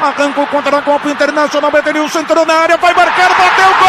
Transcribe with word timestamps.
Arrancou 0.00 0.46
contra 0.46 0.78
a 0.78 0.82
Copa 0.82 1.10
Internacional. 1.10 1.76
Edenilson 1.76 2.20
entrou 2.20 2.46
na 2.46 2.54
área, 2.54 2.76
vai 2.76 2.94
marcar, 2.94 3.30
bateu 3.30 3.74
gol! 3.80 3.88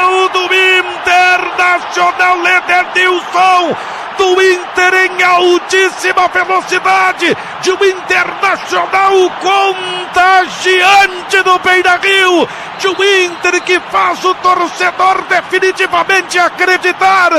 Gol 0.00 0.28
do 0.30 0.54
Internacional, 0.54 2.38
Edenilson! 2.46 3.76
do 4.22 4.40
Inter 4.40 4.94
em 4.94 5.22
altíssima 5.22 6.28
velocidade, 6.28 7.36
de 7.60 7.72
um 7.72 7.84
internacional 7.84 9.12
contagiante 9.40 11.42
do 11.42 11.58
Beira 11.58 11.96
Rio, 11.96 12.48
de 12.82 12.88
um 12.88 13.04
Inter 13.04 13.62
que 13.62 13.78
faz 13.78 14.24
o 14.24 14.34
torcedor 14.34 15.22
definitivamente 15.28 16.36
acreditar, 16.36 17.30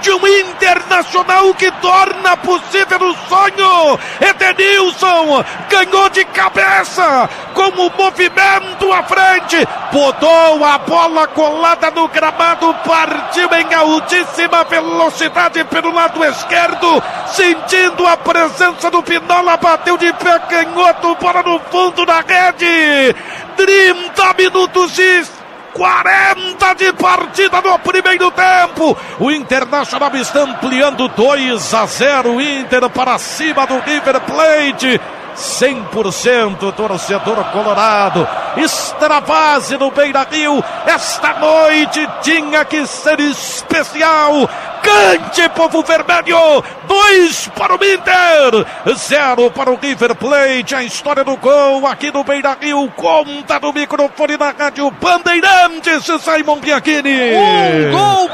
de 0.00 0.12
um 0.12 0.26
internacional 0.28 1.52
que 1.54 1.68
torna 1.72 2.36
possível 2.36 3.00
o 3.00 3.16
sonho. 3.28 3.98
Edenilson 4.20 5.44
ganhou 5.68 6.08
de 6.10 6.24
cabeça, 6.26 7.28
com 7.52 7.68
o 7.68 7.90
movimento 7.98 8.92
à 8.92 9.02
frente, 9.02 9.66
botou 9.90 10.64
a 10.64 10.78
bola 10.78 11.26
colada 11.26 11.90
no 11.90 12.06
gramado, 12.06 12.72
partiu 12.86 13.48
em 13.54 13.74
altíssima 13.74 14.62
velocidade 14.62 15.64
pelo 15.64 15.92
lado 15.92 16.24
esquerdo, 16.24 17.02
sentindo 17.32 18.06
a 18.06 18.16
presença 18.16 18.90
do 18.90 19.02
Pinola, 19.02 19.56
bateu 19.56 19.96
de 19.96 20.12
pé 20.12 20.38
canhoto, 20.40 21.16
bola 21.16 21.42
no 21.42 21.58
fundo 21.70 22.04
da 22.04 22.20
rede. 22.20 23.14
30 23.56 24.34
minutos 24.34 24.98
e 24.98 25.24
40 25.72 26.74
de 26.74 26.92
partida 26.92 27.60
no 27.60 27.78
primeiro 27.78 28.30
tempo. 28.30 28.96
O 29.18 29.30
Internacional 29.30 30.14
está 30.16 30.40
ampliando 30.40 31.08
2 31.08 31.74
a 31.74 31.86
0. 31.86 32.40
Inter 32.40 32.88
para 32.90 33.18
cima 33.18 33.66
do 33.66 33.78
River 33.80 34.20
Plate. 34.20 35.00
100% 35.34 36.74
torcedor 36.74 37.44
colorado. 37.52 38.28
Extravase 38.56 39.78
no 39.78 39.90
Beira 39.90 40.26
Rio. 40.30 40.62
Esta 40.86 41.34
noite 41.34 42.06
tinha 42.20 42.64
que 42.64 42.86
ser 42.86 43.18
especial. 43.20 44.48
Cante, 44.82 45.48
povo 45.50 45.82
vermelho! 45.82 46.64
Dois 46.86 47.48
para 47.56 47.74
o 47.74 47.76
Inter, 47.76 48.66
zero 48.96 49.50
para 49.50 49.70
o 49.70 49.76
River 49.76 50.14
Plate. 50.14 50.74
A 50.74 50.82
história 50.82 51.24
do 51.24 51.36
gol 51.36 51.86
aqui 51.86 52.10
no 52.12 52.24
Beira 52.24 52.56
Rio. 52.60 52.90
Conta 52.96 53.58
no 53.60 53.72
microfone 53.72 54.36
da 54.36 54.50
Rádio 54.50 54.90
Bandeirantes, 54.90 56.04
Simon 56.22 56.58
Bianchini. 56.58 57.34
Um 57.34 57.90
gol 57.90 58.28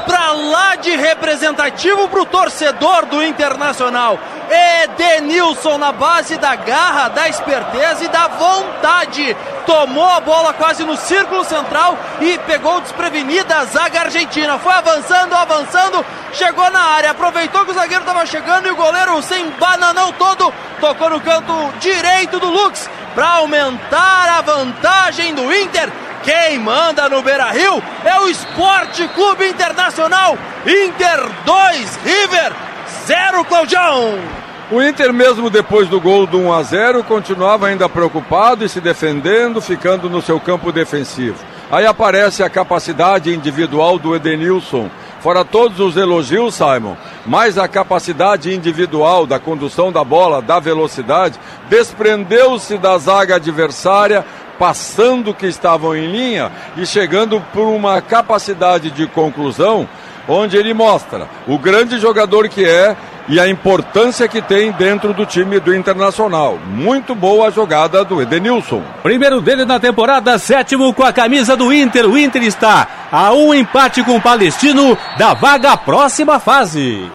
pra 0.79 0.81
lá 0.81 0.81
de 0.81 0.95
representativo 0.95 2.07
pro 2.07 2.25
torcedor 2.25 3.05
do 3.05 3.21
Internacional. 3.23 4.17
Edenilson 4.83 5.77
na 5.77 5.91
base 5.91 6.37
da 6.37 6.55
garra, 6.55 7.09
da 7.09 7.27
esperteza 7.27 8.05
e 8.05 8.07
da 8.07 8.27
vontade. 8.27 9.35
Tomou 9.65 10.09
a 10.09 10.19
bola 10.19 10.53
quase 10.53 10.83
no 10.83 10.97
círculo 10.97 11.43
central 11.43 11.97
e 12.19 12.37
pegou 12.39 12.81
desprevenida 12.81 13.57
a 13.57 13.65
zaga 13.65 14.01
argentina. 14.01 14.57
Foi 14.57 14.73
avançando, 14.73 15.35
avançando, 15.35 16.03
chegou 16.33 16.69
na 16.71 16.81
área, 16.81 17.11
aproveitou 17.11 17.63
que 17.65 17.71
o 17.71 17.75
zagueiro 17.75 18.03
estava 18.03 18.25
chegando 18.25 18.67
e 18.67 18.71
o 18.71 18.75
goleiro 18.75 19.21
sem 19.21 19.49
bananão 19.51 20.11
todo 20.13 20.51
tocou 20.79 21.09
no 21.09 21.21
canto 21.21 21.53
direito 21.79 22.39
do 22.39 22.49
Lux 22.49 22.89
para 23.13 23.27
aumentar 23.35 24.37
a 24.37 24.41
vantagem 24.41 25.35
do 25.35 25.53
Inter. 25.53 25.91
Quem 26.29 26.59
manda 26.59 27.09
no 27.09 27.23
Beira 27.23 27.49
Rio 27.49 27.81
é 28.05 28.19
o 28.19 28.29
Esporte 28.29 29.07
Clube 29.15 29.47
Internacional. 29.47 30.37
Inter 30.63 31.27
2, 31.43 31.99
River 32.05 32.53
0, 33.07 33.45
Claudião. 33.45 34.19
O 34.69 34.79
Inter, 34.79 35.11
mesmo 35.11 35.49
depois 35.49 35.89
do 35.89 35.99
gol 35.99 36.27
do 36.27 36.37
1 36.37 36.53
a 36.53 36.61
0, 36.61 37.03
continuava 37.03 37.65
ainda 37.65 37.89
preocupado 37.89 38.63
e 38.63 38.69
se 38.69 38.79
defendendo, 38.79 39.59
ficando 39.59 40.07
no 40.07 40.21
seu 40.21 40.39
campo 40.39 40.71
defensivo. 40.71 41.43
Aí 41.71 41.87
aparece 41.87 42.43
a 42.43 42.49
capacidade 42.49 43.33
individual 43.33 43.97
do 43.97 44.15
Edenilson. 44.15 44.87
Fora 45.21 45.43
todos 45.43 45.79
os 45.79 45.97
elogios, 45.97 46.55
Simon, 46.55 46.95
mas 47.25 47.57
a 47.57 47.67
capacidade 47.67 48.53
individual 48.53 49.27
da 49.27 49.37
condução 49.37 49.91
da 49.91 50.03
bola, 50.03 50.41
da 50.41 50.59
velocidade, 50.59 51.37
desprendeu-se 51.69 52.77
da 52.77 52.97
zaga 52.97 53.35
adversária, 53.35 54.25
passando 54.59 55.33
que 55.33 55.47
estavam 55.47 55.95
em 55.95 56.11
linha 56.11 56.51
e 56.75 56.85
chegando 56.85 57.41
por 57.53 57.67
uma 57.67 58.01
capacidade 58.01 58.91
de 58.91 59.07
conclusão 59.07 59.87
onde 60.27 60.57
ele 60.57 60.73
mostra 60.73 61.27
o 61.47 61.57
grande 61.57 61.97
jogador 61.97 62.47
que 62.49 62.63
é 62.63 62.95
e 63.29 63.39
a 63.39 63.47
importância 63.47 64.27
que 64.27 64.41
tem 64.41 64.71
dentro 64.71 65.13
do 65.13 65.25
time 65.25 65.59
do 65.59 65.73
Internacional. 65.73 66.57
Muito 66.67 67.13
boa 67.13 67.47
a 67.47 67.51
jogada 67.51 68.03
do 68.03 68.21
Edenilson. 68.21 68.81
Primeiro 69.03 69.39
dele 69.39 69.65
na 69.65 69.79
temporada, 69.79 70.37
sétimo 70.39 70.93
com 70.93 71.03
a 71.03 71.13
camisa 71.13 71.55
do 71.55 71.71
Inter. 71.71 72.07
O 72.07 72.17
Inter 72.17 72.43
está 72.43 72.87
a 73.11 73.31
um 73.31 73.53
empate 73.53 74.03
com 74.03 74.15
o 74.15 74.21
Palestino 74.21 74.97
da 75.17 75.35
vaga 75.35 75.77
próxima 75.77 76.39
fase. 76.39 77.11